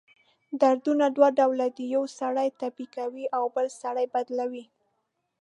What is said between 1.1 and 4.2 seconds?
دوه ډؤله دی: یؤ سړی ټپي کوي اؤ بل سړی